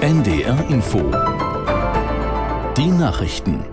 [0.00, 0.98] NDR Info.
[2.76, 3.64] Die Nachrichten.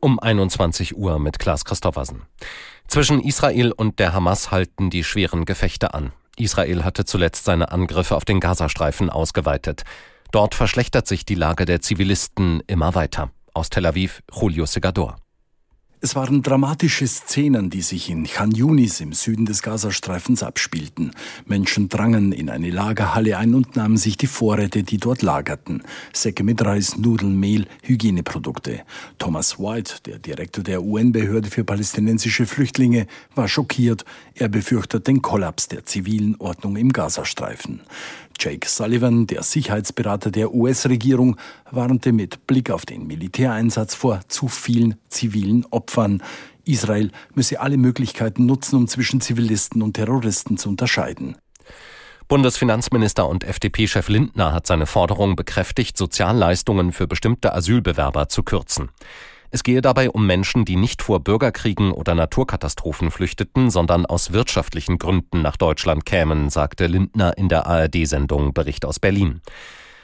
[0.00, 2.22] Um 21 Uhr mit Klaas Christoffersen.
[2.86, 6.12] Zwischen Israel und der Hamas halten die schweren Gefechte an.
[6.36, 9.84] Israel hatte zuletzt seine Angriffe auf den Gazastreifen ausgeweitet.
[10.30, 13.30] Dort verschlechtert sich die Lage der Zivilisten immer weiter.
[13.54, 15.16] Aus Tel Aviv, Julio Segador.
[16.00, 21.10] Es waren dramatische Szenen, die sich in Khan Yunis im Süden des Gazastreifens abspielten.
[21.44, 25.82] Menschen drangen in eine Lagerhalle ein und nahmen sich die Vorräte, die dort lagerten.
[26.12, 28.82] Säcke mit Reis, Nudeln, Mehl, Hygieneprodukte.
[29.18, 34.04] Thomas White, der Direktor der UN-Behörde für palästinensische Flüchtlinge, war schockiert.
[34.34, 37.80] Er befürchtet den Kollaps der zivilen Ordnung im Gazastreifen.
[38.38, 41.36] Jake Sullivan, der Sicherheitsberater der US-Regierung,
[41.70, 46.22] warnte mit Blick auf den Militäreinsatz vor zu vielen zivilen Opfern.
[46.64, 51.36] Israel müsse alle Möglichkeiten nutzen, um zwischen Zivilisten und Terroristen zu unterscheiden.
[52.28, 58.90] Bundesfinanzminister und FDP-Chef Lindner hat seine Forderung bekräftigt, Sozialleistungen für bestimmte Asylbewerber zu kürzen.
[59.50, 64.98] Es gehe dabei um Menschen, die nicht vor Bürgerkriegen oder Naturkatastrophen flüchteten, sondern aus wirtschaftlichen
[64.98, 69.40] Gründen nach Deutschland kämen, sagte Lindner in der ARD-Sendung Bericht aus Berlin.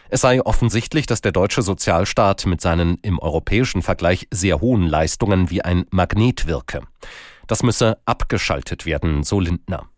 [0.09, 5.51] Es sei offensichtlich, dass der deutsche Sozialstaat mit seinen im europäischen Vergleich sehr hohen Leistungen
[5.51, 6.83] wie ein Magnet wirke.
[7.47, 9.89] Das müsse abgeschaltet werden, so Lindner.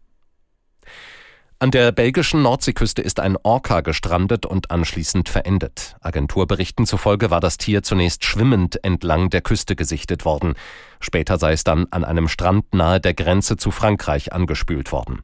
[1.58, 5.96] An der belgischen Nordseeküste ist ein Orca gestrandet und anschließend verendet.
[6.02, 10.52] Agenturberichten zufolge war das Tier zunächst schwimmend entlang der Küste gesichtet worden.
[11.00, 15.22] Später sei es dann an einem Strand nahe der Grenze zu Frankreich angespült worden.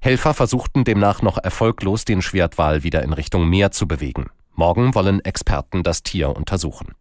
[0.00, 4.26] Helfer versuchten demnach noch erfolglos den Schwertwal wieder in Richtung Meer zu bewegen.
[4.54, 6.94] Morgen wollen Experten das Tier untersuchen.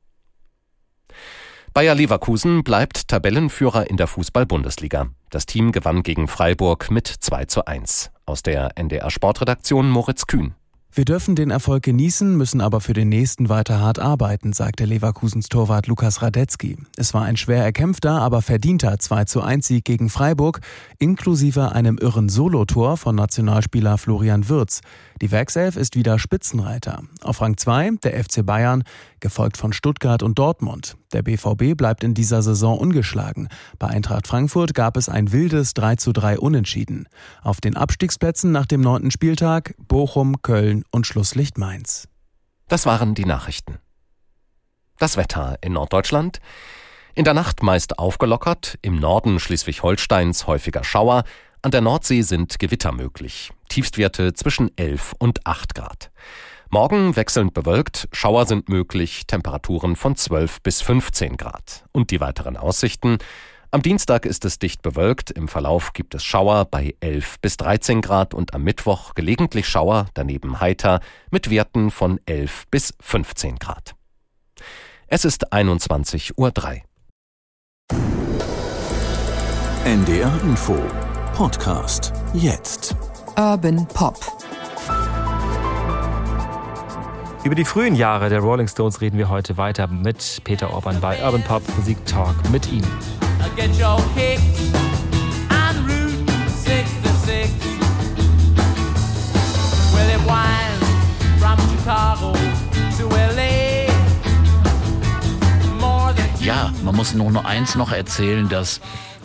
[1.75, 5.09] Bayer Leverkusen bleibt Tabellenführer in der Fußball-Bundesliga.
[5.29, 8.12] Das Team gewann gegen Freiburg mit 2 zu 1.
[8.25, 10.53] Aus der NDR Sportredaktion Moritz Kühn.
[10.93, 15.49] Wir dürfen den Erfolg genießen, müssen aber für den nächsten weiter hart arbeiten, sagte Leverkusens
[15.49, 16.77] Torwart Lukas Radetzky.
[16.95, 20.61] Es war ein schwer erkämpfter, aber verdienter 2 zu 1 Sieg gegen Freiburg,
[20.99, 24.81] inklusive einem irren Solotor von Nationalspieler Florian Würz.
[25.19, 27.01] Die Werkself ist wieder Spitzenreiter.
[27.23, 28.83] Auf Rang 2 der FC Bayern,
[29.19, 30.95] gefolgt von Stuttgart und Dortmund.
[31.13, 33.47] Der BVB bleibt in dieser Saison ungeschlagen.
[33.79, 37.07] Bei Eintracht Frankfurt gab es ein wildes 3 zu 3 Unentschieden.
[37.43, 42.07] Auf den Abstiegsplätzen nach dem neunten Spieltag Bochum, Köln und Schlusslicht Mainz.
[42.67, 43.77] Das waren die Nachrichten.
[44.97, 46.39] Das Wetter in Norddeutschland.
[47.15, 51.23] In der Nacht meist aufgelockert, im Norden Schleswig-Holsteins häufiger Schauer,
[51.61, 53.51] an der Nordsee sind Gewitter möglich.
[53.69, 56.11] Tiefstwerte zwischen 11 und 8 Grad.
[56.73, 61.85] Morgen wechselnd bewölkt, Schauer sind möglich, Temperaturen von 12 bis 15 Grad.
[61.91, 63.19] Und die weiteren Aussichten.
[63.69, 68.01] Am Dienstag ist es dicht bewölkt, im Verlauf gibt es Schauer bei 11 bis 13
[68.01, 73.93] Grad und am Mittwoch gelegentlich Schauer, daneben heiter, mit Werten von 11 bis 15 Grad.
[75.05, 76.51] Es ist 21.03 Uhr.
[79.85, 80.75] NDR Info
[81.35, 82.95] Podcast jetzt.
[83.37, 84.42] Urban Pop.
[87.43, 91.21] Über die frühen Jahre der Rolling Stones reden wir heute weiter mit Peter Orban bei
[91.21, 92.85] Urban Pop Musik Talk mit ihm.
[106.39, 108.79] Ja, man muss nur noch eins noch erzählen, dass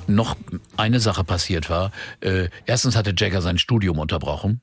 [0.09, 0.37] noch
[0.77, 1.93] eine Sache passiert war.
[2.21, 4.61] Äh, erstens hatte Jagger sein Studium unterbrochen.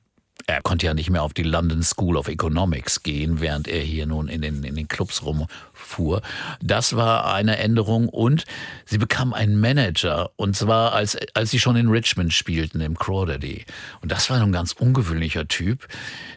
[0.48, 4.06] Er konnte ja nicht mehr auf die London School of Economics gehen, während er hier
[4.06, 6.22] nun in den, in den Clubs rumfuhr.
[6.62, 8.44] Das war eine Änderung und
[8.84, 13.64] sie bekam einen Manager und zwar als, als sie schon in Richmond spielten im Crawdaddy.
[14.02, 15.88] Und das war ein ganz ungewöhnlicher Typ.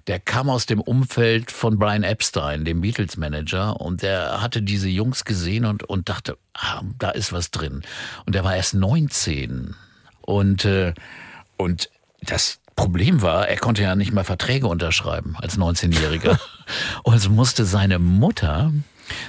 [0.08, 4.90] Der kam aus dem Umfeld von Brian Epstein, dem Beatles Manager und der hatte diese
[4.90, 7.84] Jungs gesehen und, und dachte, ah, da ist was drin.
[8.26, 9.76] Und er war erst 19
[10.22, 10.96] und, äh,
[11.58, 16.40] und das, Problem war, er konnte ja nicht mal Verträge unterschreiben als 19-Jähriger.
[17.04, 18.72] Und also musste seine Mutter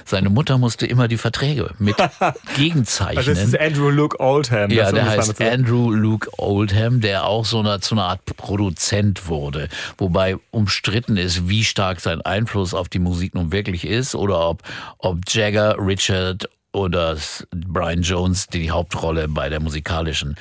[0.05, 1.95] seine Mutter musste immer die Verträge mit
[2.55, 3.17] gegenzeichnen.
[3.17, 4.69] Also das ist Andrew Luke Oldham.
[4.69, 9.69] Ja, der heißt Andrew Luke Oldham, der auch so eine, zu einer Art Produzent wurde.
[9.97, 14.61] Wobei umstritten ist, wie stark sein Einfluss auf die Musik nun wirklich ist oder ob,
[14.99, 17.17] ob Jagger, Richard oder
[17.51, 20.37] Brian Jones die Hauptrolle bei der musikalischen